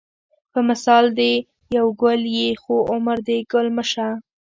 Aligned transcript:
په 0.51 0.59
مثال 0.69 1.05
دې 1.19 1.33
یو 1.77 1.87
ګل 2.01 2.21
یې 2.37 2.47
خو 2.61 2.75
عمر 2.91 3.17
دې 3.27 3.37
ګل 3.51 3.67
مه 3.77 3.83
شه 3.91 4.07